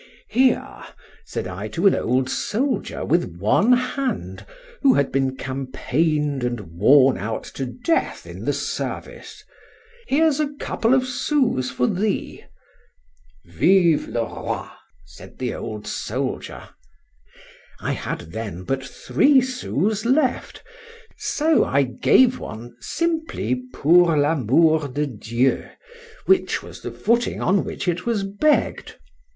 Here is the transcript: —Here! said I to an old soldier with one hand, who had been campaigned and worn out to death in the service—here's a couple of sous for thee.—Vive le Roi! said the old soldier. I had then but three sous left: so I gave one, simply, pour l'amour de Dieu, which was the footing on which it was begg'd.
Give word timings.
—Here! 0.31 0.83
said 1.25 1.45
I 1.45 1.67
to 1.67 1.85
an 1.85 1.93
old 1.93 2.27
soldier 2.27 3.05
with 3.05 3.37
one 3.37 3.73
hand, 3.73 4.47
who 4.81 4.95
had 4.95 5.11
been 5.11 5.35
campaigned 5.37 6.43
and 6.43 6.59
worn 6.59 7.19
out 7.19 7.43
to 7.53 7.67
death 7.67 8.25
in 8.25 8.43
the 8.43 8.51
service—here's 8.51 10.39
a 10.39 10.53
couple 10.59 10.95
of 10.95 11.05
sous 11.05 11.69
for 11.69 11.85
thee.—Vive 11.85 14.07
le 14.07 14.23
Roi! 14.23 14.69
said 15.05 15.37
the 15.37 15.53
old 15.53 15.85
soldier. 15.85 16.69
I 17.79 17.91
had 17.91 18.31
then 18.31 18.63
but 18.63 18.83
three 18.83 19.39
sous 19.39 20.03
left: 20.03 20.63
so 21.15 21.63
I 21.63 21.83
gave 21.83 22.39
one, 22.39 22.75
simply, 22.79 23.65
pour 23.71 24.17
l'amour 24.17 24.87
de 24.87 25.05
Dieu, 25.05 25.69
which 26.25 26.63
was 26.63 26.81
the 26.81 26.89
footing 26.89 27.39
on 27.39 27.63
which 27.63 27.87
it 27.87 28.07
was 28.07 28.23
begg'd. 28.23 28.95